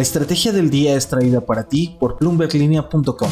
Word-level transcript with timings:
La 0.00 0.04
estrategia 0.04 0.50
del 0.50 0.70
día 0.70 0.96
es 0.96 1.08
traída 1.08 1.42
para 1.42 1.68
ti 1.68 1.94
por 2.00 2.16
bloomberglinea.com. 2.18 3.30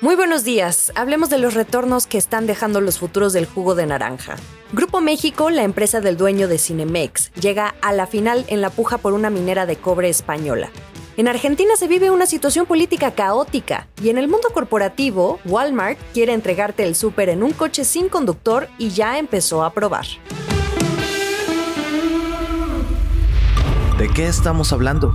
Muy 0.00 0.14
buenos 0.14 0.44
días. 0.44 0.92
Hablemos 0.94 1.30
de 1.30 1.38
los 1.38 1.54
retornos 1.54 2.06
que 2.06 2.16
están 2.16 2.46
dejando 2.46 2.80
los 2.80 3.00
futuros 3.00 3.32
del 3.32 3.46
jugo 3.46 3.74
de 3.74 3.86
naranja. 3.86 4.36
Grupo 4.72 5.00
México, 5.00 5.50
la 5.50 5.64
empresa 5.64 6.00
del 6.00 6.16
dueño 6.16 6.46
de 6.46 6.58
Cinemex, 6.58 7.32
llega 7.32 7.74
a 7.82 7.92
la 7.92 8.06
final 8.06 8.44
en 8.46 8.60
la 8.60 8.70
puja 8.70 8.98
por 8.98 9.14
una 9.14 9.30
minera 9.30 9.66
de 9.66 9.74
cobre 9.74 10.10
española. 10.10 10.70
En 11.16 11.26
Argentina 11.26 11.74
se 11.74 11.88
vive 11.88 12.12
una 12.12 12.26
situación 12.26 12.66
política 12.66 13.16
caótica 13.16 13.88
y 14.00 14.10
en 14.10 14.18
el 14.18 14.28
mundo 14.28 14.50
corporativo, 14.54 15.40
Walmart 15.44 15.98
quiere 16.12 16.34
entregarte 16.34 16.84
el 16.84 16.94
súper 16.94 17.30
en 17.30 17.42
un 17.42 17.52
coche 17.52 17.82
sin 17.84 18.08
conductor 18.08 18.68
y 18.78 18.90
ya 18.90 19.18
empezó 19.18 19.64
a 19.64 19.72
probar. 19.72 20.06
¿De 23.98 24.08
qué 24.08 24.26
estamos 24.26 24.72
hablando? 24.72 25.14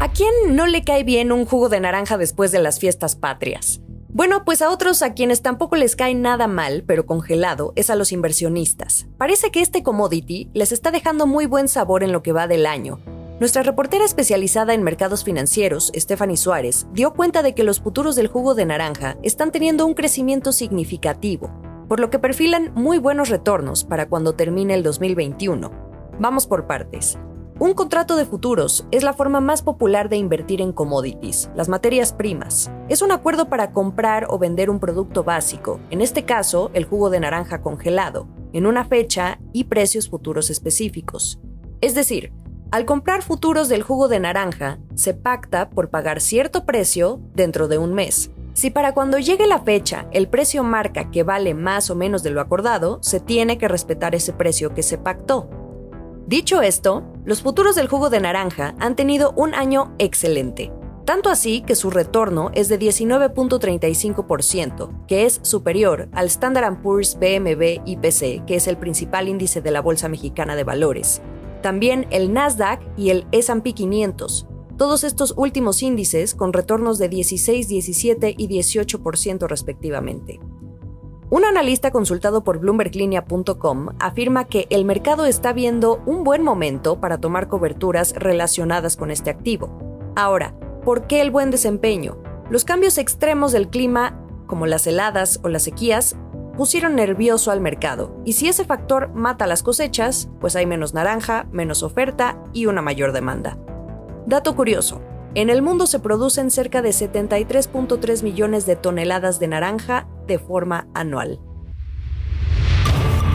¿A 0.00 0.10
quién 0.10 0.56
no 0.56 0.66
le 0.66 0.84
cae 0.84 1.04
bien 1.04 1.32
un 1.32 1.44
jugo 1.44 1.68
de 1.68 1.78
naranja 1.78 2.16
después 2.16 2.50
de 2.50 2.62
las 2.62 2.80
fiestas 2.80 3.14
patrias? 3.14 3.82
Bueno, 4.08 4.46
pues 4.46 4.62
a 4.62 4.70
otros 4.70 5.02
a 5.02 5.12
quienes 5.12 5.42
tampoco 5.42 5.76
les 5.76 5.96
cae 5.96 6.14
nada 6.14 6.48
mal, 6.48 6.82
pero 6.86 7.04
congelado, 7.04 7.74
es 7.76 7.90
a 7.90 7.94
los 7.94 8.10
inversionistas. 8.10 9.06
Parece 9.18 9.50
que 9.50 9.60
este 9.60 9.82
commodity 9.82 10.48
les 10.54 10.72
está 10.72 10.90
dejando 10.90 11.26
muy 11.26 11.44
buen 11.44 11.68
sabor 11.68 12.04
en 12.04 12.12
lo 12.12 12.22
que 12.22 12.32
va 12.32 12.46
del 12.46 12.64
año. 12.64 13.00
Nuestra 13.38 13.62
reportera 13.62 14.06
especializada 14.06 14.72
en 14.72 14.82
mercados 14.82 15.24
financieros, 15.24 15.92
Stephanie 15.94 16.38
Suárez, 16.38 16.86
dio 16.94 17.12
cuenta 17.12 17.42
de 17.42 17.54
que 17.54 17.64
los 17.64 17.80
futuros 17.80 18.16
del 18.16 18.28
jugo 18.28 18.54
de 18.54 18.64
naranja 18.64 19.18
están 19.22 19.52
teniendo 19.52 19.84
un 19.84 19.92
crecimiento 19.92 20.52
significativo, 20.52 21.50
por 21.86 22.00
lo 22.00 22.08
que 22.08 22.18
perfilan 22.18 22.72
muy 22.74 22.96
buenos 22.96 23.28
retornos 23.28 23.84
para 23.84 24.08
cuando 24.08 24.34
termine 24.36 24.72
el 24.72 24.82
2021. 24.82 25.83
Vamos 26.18 26.46
por 26.46 26.66
partes. 26.66 27.18
Un 27.58 27.74
contrato 27.74 28.16
de 28.16 28.24
futuros 28.24 28.86
es 28.90 29.02
la 29.02 29.12
forma 29.12 29.40
más 29.40 29.62
popular 29.62 30.08
de 30.08 30.16
invertir 30.16 30.60
en 30.60 30.72
commodities, 30.72 31.50
las 31.54 31.68
materias 31.68 32.12
primas. 32.12 32.70
Es 32.88 33.02
un 33.02 33.10
acuerdo 33.10 33.48
para 33.48 33.72
comprar 33.72 34.26
o 34.28 34.38
vender 34.38 34.70
un 34.70 34.80
producto 34.80 35.24
básico, 35.24 35.80
en 35.90 36.00
este 36.00 36.24
caso 36.24 36.70
el 36.74 36.84
jugo 36.84 37.10
de 37.10 37.20
naranja 37.20 37.62
congelado, 37.62 38.28
en 38.52 38.66
una 38.66 38.84
fecha 38.84 39.38
y 39.52 39.64
precios 39.64 40.08
futuros 40.08 40.50
específicos. 40.50 41.40
Es 41.80 41.94
decir, 41.94 42.32
al 42.70 42.84
comprar 42.86 43.22
futuros 43.22 43.68
del 43.68 43.82
jugo 43.82 44.08
de 44.08 44.20
naranja, 44.20 44.78
se 44.94 45.14
pacta 45.14 45.70
por 45.70 45.90
pagar 45.90 46.20
cierto 46.20 46.64
precio 46.64 47.20
dentro 47.34 47.68
de 47.68 47.78
un 47.78 47.94
mes. 47.94 48.30
Si 48.52 48.70
para 48.70 48.94
cuando 48.94 49.18
llegue 49.18 49.48
la 49.48 49.60
fecha 49.60 50.06
el 50.12 50.28
precio 50.28 50.62
marca 50.62 51.10
que 51.10 51.24
vale 51.24 51.54
más 51.54 51.90
o 51.90 51.96
menos 51.96 52.22
de 52.22 52.30
lo 52.30 52.40
acordado, 52.40 52.98
se 53.00 53.18
tiene 53.18 53.58
que 53.58 53.68
respetar 53.68 54.14
ese 54.14 54.32
precio 54.32 54.74
que 54.74 54.84
se 54.84 54.98
pactó. 54.98 55.63
Dicho 56.26 56.62
esto, 56.62 57.04
los 57.26 57.42
futuros 57.42 57.74
del 57.74 57.86
jugo 57.86 58.08
de 58.08 58.18
naranja 58.18 58.74
han 58.78 58.96
tenido 58.96 59.34
un 59.36 59.54
año 59.54 59.94
excelente, 59.98 60.72
tanto 61.04 61.28
así 61.28 61.60
que 61.60 61.74
su 61.74 61.90
retorno 61.90 62.50
es 62.54 62.68
de 62.68 62.78
19.35%, 62.78 65.04
que 65.06 65.26
es 65.26 65.40
superior 65.42 66.08
al 66.12 66.28
Standard 66.28 66.80
Poor's 66.80 67.16
BMB 67.16 67.82
IPC, 67.84 68.46
que 68.46 68.56
es 68.56 68.66
el 68.68 68.78
principal 68.78 69.28
índice 69.28 69.60
de 69.60 69.70
la 69.70 69.82
Bolsa 69.82 70.08
Mexicana 70.08 70.56
de 70.56 70.64
Valores. 70.64 71.20
También 71.60 72.06
el 72.10 72.32
Nasdaq 72.32 72.80
y 72.96 73.10
el 73.10 73.26
S&P 73.30 73.74
500. 73.74 74.46
Todos 74.78 75.04
estos 75.04 75.34
últimos 75.36 75.82
índices 75.82 76.34
con 76.34 76.54
retornos 76.54 76.96
de 76.98 77.10
16, 77.10 77.68
17 77.68 78.34
y 78.36 78.48
18% 78.48 79.46
respectivamente. 79.46 80.40
Un 81.30 81.44
analista 81.44 81.90
consultado 81.90 82.44
por 82.44 82.58
bloomberglinea.com 82.58 83.88
afirma 83.98 84.44
que 84.44 84.66
el 84.68 84.84
mercado 84.84 85.24
está 85.24 85.52
viendo 85.54 86.02
un 86.04 86.22
buen 86.22 86.42
momento 86.42 87.00
para 87.00 87.18
tomar 87.18 87.48
coberturas 87.48 88.12
relacionadas 88.14 88.96
con 88.96 89.10
este 89.10 89.30
activo. 89.30 89.70
Ahora, 90.16 90.54
¿por 90.84 91.06
qué 91.06 91.22
el 91.22 91.30
buen 91.30 91.50
desempeño? 91.50 92.18
Los 92.50 92.64
cambios 92.64 92.98
extremos 92.98 93.52
del 93.52 93.68
clima, 93.68 94.20
como 94.46 94.66
las 94.66 94.86
heladas 94.86 95.40
o 95.42 95.48
las 95.48 95.62
sequías, 95.62 96.14
pusieron 96.58 96.94
nervioso 96.94 97.50
al 97.50 97.62
mercado, 97.62 98.14
y 98.26 98.34
si 98.34 98.48
ese 98.48 98.64
factor 98.64 99.10
mata 99.14 99.46
las 99.46 99.62
cosechas, 99.62 100.28
pues 100.40 100.54
hay 100.56 100.66
menos 100.66 100.92
naranja, 100.92 101.46
menos 101.50 101.82
oferta 101.82 102.38
y 102.52 102.66
una 102.66 102.82
mayor 102.82 103.12
demanda. 103.12 103.58
Dato 104.26 104.54
curioso, 104.54 105.00
en 105.34 105.50
el 105.50 105.62
mundo 105.62 105.86
se 105.86 105.98
producen 105.98 106.50
cerca 106.50 106.80
de 106.80 106.90
73.3 106.90 108.22
millones 108.22 108.66
de 108.66 108.76
toneladas 108.76 109.40
de 109.40 109.48
naranja 109.48 110.06
de 110.26 110.38
forma 110.38 110.86
anual. 110.94 111.40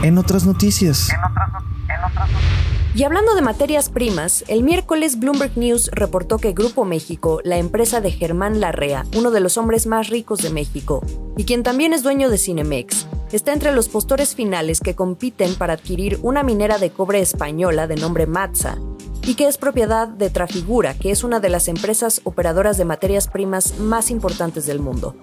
En 0.01 0.17
otras 0.17 0.45
noticias. 0.45 1.09
Y 2.95 3.03
hablando 3.03 3.35
de 3.35 3.41
materias 3.41 3.89
primas, 3.89 4.44
el 4.47 4.63
miércoles 4.63 5.19
Bloomberg 5.19 5.57
News 5.57 5.91
reportó 5.94 6.38
que 6.38 6.53
Grupo 6.53 6.85
México, 6.85 7.39
la 7.44 7.57
empresa 7.57 8.01
de 8.01 8.11
Germán 8.11 8.59
Larrea, 8.59 9.05
uno 9.16 9.29
de 9.29 9.39
los 9.41 9.57
hombres 9.57 9.85
más 9.85 10.09
ricos 10.09 10.39
de 10.39 10.49
México, 10.49 11.03
y 11.38 11.45
quien 11.45 11.63
también 11.63 11.94
es 11.94 12.01
dueño 12.01 12.29
de 12.29 12.38
Cinemex, 12.38 13.07
está 13.31 13.53
entre 13.53 13.73
los 13.73 13.89
postores 13.89 14.35
finales 14.35 14.79
que 14.79 14.95
compiten 14.95 15.53
para 15.55 15.73
adquirir 15.73 16.19
una 16.23 16.41
minera 16.41 16.79
de 16.79 16.89
cobre 16.89 17.22
española 17.22 17.85
de 17.85 17.95
nombre 17.95 18.25
Matza, 18.25 18.78
y 19.23 19.35
que 19.35 19.47
es 19.47 19.57
propiedad 19.57 20.07
de 20.07 20.31
Trafigura, 20.31 20.95
que 20.95 21.11
es 21.11 21.23
una 21.23 21.39
de 21.39 21.49
las 21.49 21.67
empresas 21.67 22.22
operadoras 22.23 22.78
de 22.78 22.85
materias 22.85 23.28
primas 23.28 23.78
más 23.79 24.09
importantes 24.09 24.66
del 24.66 24.79
mundo. 24.79 25.16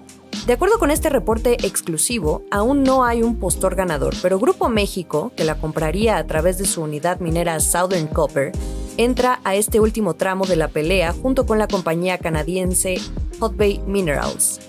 De 0.47 0.53
acuerdo 0.53 0.79
con 0.79 0.91
este 0.91 1.09
reporte 1.09 1.57
exclusivo, 1.67 2.45
aún 2.51 2.83
no 2.83 3.03
hay 3.03 3.21
un 3.21 3.37
postor 3.37 3.75
ganador, 3.75 4.15
pero 4.21 4.39
Grupo 4.39 4.69
México, 4.69 5.33
que 5.35 5.43
la 5.43 5.55
compraría 5.55 6.15
a 6.15 6.25
través 6.25 6.57
de 6.57 6.63
su 6.63 6.81
unidad 6.83 7.19
minera 7.19 7.59
Southern 7.59 8.07
Copper, 8.07 8.53
entra 8.95 9.41
a 9.43 9.55
este 9.55 9.81
último 9.81 10.13
tramo 10.13 10.45
de 10.45 10.55
la 10.55 10.69
pelea 10.69 11.11
junto 11.11 11.45
con 11.45 11.59
la 11.59 11.67
compañía 11.67 12.17
canadiense 12.17 12.95
Hot 13.41 13.57
Bay 13.57 13.81
Minerals. 13.87 14.61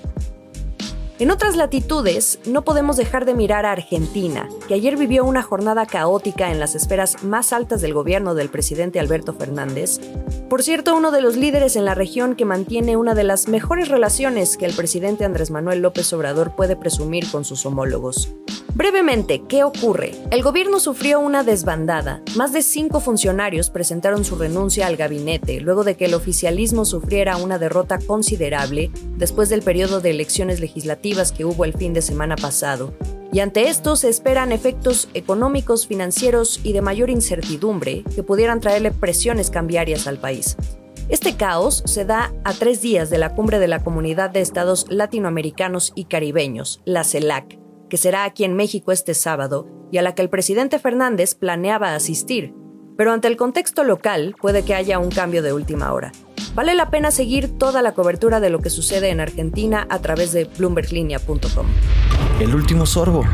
En 1.21 1.33
otras 1.33 1.57
latitudes, 1.57 2.39
no 2.47 2.63
podemos 2.63 2.97
dejar 2.97 3.25
de 3.25 3.35
mirar 3.35 3.67
a 3.67 3.73
Argentina, 3.73 4.49
que 4.69 4.75
ayer 4.75 4.97
vivió 4.97 5.25
una 5.25 5.43
jornada 5.43 5.85
caótica 5.85 6.53
en 6.53 6.61
las 6.61 6.77
esferas 6.77 7.25
más 7.25 7.53
altas 7.53 7.81
del 7.81 7.93
gobierno 7.93 8.37
del 8.37 8.51
presidente 8.51 9.01
Alberto 9.01 9.33
Fernández. 9.33 9.99
Por 10.49 10.63
cierto, 10.63 10.97
uno 10.97 11.11
de 11.11 11.21
los 11.21 11.37
líderes 11.37 11.75
en 11.75 11.85
la 11.85 11.97
región 11.97 12.37
que 12.37 12.45
mantiene 12.45 12.97
una 12.97 13.17
de 13.17 13.25
las 13.25 13.49
mejores 13.49 13.89
relaciones 13.89 14.57
que 14.57 14.67
el 14.67 14.75
presidente 14.75 15.25
Andrés 15.25 15.51
Manuel 15.51 15.81
López 15.81 16.13
Obrador 16.13 16.55
puede 16.55 16.77
presumir 16.77 17.29
con 17.29 17.45
sus 17.45 17.67
homólogos. 17.67 18.33
Brevemente, 18.79 19.43
¿qué 19.49 19.65
ocurre? 19.65 20.13
El 20.31 20.45
gobierno 20.45 20.79
sufrió 20.79 21.19
una 21.19 21.43
desbandada. 21.43 22.23
Más 22.37 22.53
de 22.53 22.63
cinco 22.63 23.01
funcionarios 23.01 23.71
presentaron 23.71 24.25
su 24.25 24.37
renuncia 24.37 24.87
al 24.87 24.97
gabinete 24.97 25.61
luego 25.61 25.83
de 25.83 25.97
que 25.97 26.05
el 26.05 26.15
oficialismo 26.15 26.85
sufriera 26.85 27.39
una 27.39 27.59
derrota 27.59 27.99
considerable 27.99 28.93
después 29.17 29.49
del 29.49 29.63
periodo 29.63 30.01
de 30.01 30.11
elecciones 30.11 30.61
legislativas 30.61 31.33
que 31.33 31.45
hubo 31.45 31.65
el 31.65 31.75
fin 31.75 31.93
de 31.93 32.03
semana 32.03 32.37
pasado. 32.37 32.95
Y 33.33 33.41
ante 33.41 33.69
esto 33.69 33.97
se 33.97 34.09
esperan 34.09 34.53
efectos 34.53 35.09
económicos, 35.13 35.89
financieros 35.89 36.61
y 36.63 36.73
de 36.73 36.81
mayor 36.81 37.11
incertidumbre 37.11 38.05
que 38.15 38.23
pudieran 38.23 38.61
traerle 38.61 38.93
presiones 38.93 39.51
cambiarias 39.51 40.07
al 40.07 40.19
país. 40.19 40.57
Este 41.09 41.35
caos 41.35 41.83
se 41.85 42.05
da 42.05 42.33
a 42.45 42.53
tres 42.53 42.81
días 42.81 43.11
de 43.11 43.19
la 43.19 43.35
cumbre 43.35 43.59
de 43.59 43.67
la 43.67 43.83
Comunidad 43.83 44.31
de 44.31 44.41
Estados 44.41 44.87
Latinoamericanos 44.89 45.93
y 45.97 46.05
Caribeños, 46.05 46.81
la 46.85 47.03
CELAC, 47.03 47.59
que 47.89 47.97
será 47.97 48.25
aquí 48.25 48.45
en 48.45 48.55
México 48.55 48.93
este 48.93 49.15
sábado 49.15 49.67
y 49.91 49.99
a 49.99 50.03
la 50.03 50.15
que 50.15 50.23
el 50.23 50.31
presidente 50.31 50.79
Fernández 50.79 51.35
planeaba 51.35 51.95
asistir. 51.95 52.55
Pero 52.97 53.13
ante 53.13 53.29
el 53.29 53.37
contexto 53.37 53.85
local 53.85 54.35
puede 54.41 54.65
que 54.65 54.75
haya 54.75 54.99
un 54.99 55.11
cambio 55.11 55.43
de 55.43 55.53
última 55.53 55.93
hora. 55.93 56.13
Vale 56.55 56.75
la 56.75 56.91
pena 56.91 57.11
seguir 57.11 57.57
toda 57.57 57.83
la 57.83 57.93
cobertura 57.93 58.41
de 58.41 58.51
lo 58.51 58.61
que 58.61 58.71
sucede 58.71 59.11
en 59.11 59.21
Argentina 59.21 59.87
a 59.89 60.01
través 60.01 60.33
de 60.33 60.45
bloomberglinea.com. 60.45 61.67
El 62.41 62.55
último 62.55 62.87
sorbo. 62.87 63.25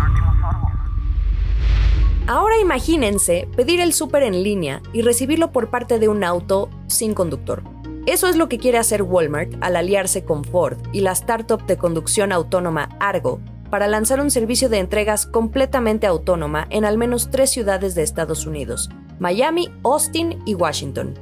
Ahora 2.27 2.59
imagínense 2.59 3.49
pedir 3.57 3.81
el 3.81 3.93
súper 3.93 4.23
en 4.23 4.43
línea 4.43 4.83
y 4.93 5.03
recibirlo 5.03 5.53
por 5.53 5.71
parte 5.71 5.99
de 5.99 6.09
un 6.09 6.25
auto 6.25 6.71
sin 6.87 7.15
conductor. 7.15 7.63
Eso 8.07 8.29
es 8.29 8.37
lo 8.37 8.49
que 8.51 8.59
quiere 8.59 8.79
hacer 8.79 9.03
Walmart 9.03 9.55
al 9.63 9.77
aliarse 9.77 10.25
con 10.25 10.45
Ford 10.45 10.79
y 10.93 11.01
la 11.01 11.13
startup 11.13 11.65
de 11.67 11.79
conducción 11.79 12.33
autónoma 12.33 12.91
Argo 13.01 13.41
para 13.75 13.89
lanzar 13.89 14.21
un 14.21 14.31
servicio 14.31 14.69
de 14.69 14.79
entregas 14.79 15.27
completamente 15.27 16.07
autónoma 16.07 16.69
en 16.71 16.85
al 16.85 16.97
menos 16.97 17.29
tres 17.33 17.51
ciudades 17.51 17.97
de 17.97 18.05
Estados 18.05 18.47
Unidos, 18.47 18.89
Miami, 19.19 19.69
Austin 19.83 20.41
y 20.47 20.55
Washington. 20.55 21.19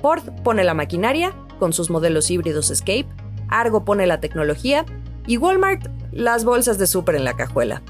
Ford 0.00 0.24
pone 0.42 0.64
la 0.64 0.74
maquinaria, 0.74 1.32
con 1.60 1.72
sus 1.72 1.90
modelos 1.90 2.28
híbridos 2.28 2.72
Escape, 2.72 3.06
Argo 3.48 3.84
pone 3.84 4.08
la 4.08 4.18
tecnología 4.18 4.84
y 5.28 5.36
Walmart 5.36 5.86
las 6.10 6.44
bolsas 6.44 6.76
de 6.76 6.88
súper 6.88 7.14
en 7.14 7.24
la 7.24 7.34
cajuela. 7.34 7.82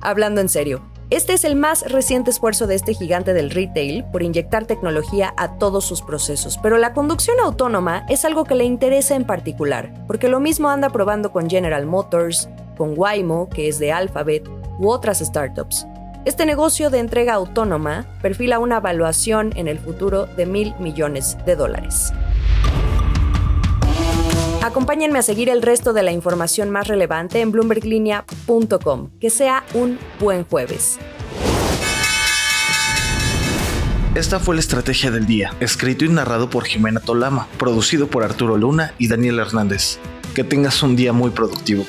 Hablando 0.00 0.40
en 0.40 0.48
serio, 0.48 0.80
este 1.10 1.34
es 1.34 1.44
el 1.44 1.54
más 1.56 1.82
reciente 1.90 2.30
esfuerzo 2.30 2.66
de 2.66 2.76
este 2.76 2.94
gigante 2.94 3.34
del 3.34 3.50
retail 3.50 4.04
por 4.12 4.22
inyectar 4.22 4.64
tecnología 4.64 5.34
a 5.36 5.58
todos 5.58 5.84
sus 5.84 6.00
procesos, 6.00 6.56
pero 6.62 6.78
la 6.78 6.94
conducción 6.94 7.36
autónoma 7.40 8.06
es 8.08 8.24
algo 8.24 8.44
que 8.44 8.54
le 8.54 8.64
interesa 8.64 9.16
en 9.16 9.24
particular, 9.24 9.92
porque 10.06 10.28
lo 10.28 10.40
mismo 10.40 10.70
anda 10.70 10.88
probando 10.88 11.32
con 11.32 11.50
General 11.50 11.84
Motors, 11.84 12.48
con 12.80 12.94
Waymo, 12.96 13.50
que 13.50 13.68
es 13.68 13.78
de 13.78 13.92
Alphabet, 13.92 14.48
u 14.78 14.88
otras 14.88 15.18
startups. 15.18 15.86
Este 16.24 16.46
negocio 16.46 16.88
de 16.88 16.98
entrega 16.98 17.34
autónoma 17.34 18.06
perfila 18.22 18.58
una 18.58 18.78
evaluación 18.78 19.52
en 19.54 19.68
el 19.68 19.78
futuro 19.78 20.24
de 20.24 20.46
mil 20.46 20.74
millones 20.78 21.36
de 21.44 21.56
dólares. 21.56 22.10
Acompáñenme 24.62 25.18
a 25.18 25.22
seguir 25.22 25.50
el 25.50 25.60
resto 25.60 25.92
de 25.92 26.02
la 26.02 26.12
información 26.12 26.70
más 26.70 26.88
relevante 26.88 27.42
en 27.42 27.52
bloomberglinea.com. 27.52 29.10
Que 29.20 29.28
sea 29.28 29.62
un 29.74 29.98
buen 30.18 30.44
jueves. 30.44 30.98
Esta 34.14 34.40
fue 34.40 34.54
la 34.54 34.62
estrategia 34.62 35.10
del 35.10 35.26
día, 35.26 35.54
escrito 35.60 36.06
y 36.06 36.08
narrado 36.08 36.48
por 36.48 36.64
Jimena 36.64 37.00
Tolama, 37.00 37.46
producido 37.58 38.06
por 38.06 38.24
Arturo 38.24 38.56
Luna 38.56 38.94
y 38.96 39.08
Daniel 39.08 39.38
Hernández. 39.38 39.98
Que 40.34 40.44
tengas 40.44 40.82
un 40.82 40.96
día 40.96 41.12
muy 41.12 41.30
productivo. 41.30 41.84